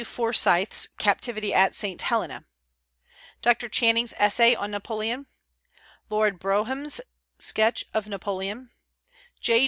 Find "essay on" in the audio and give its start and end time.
4.17-4.71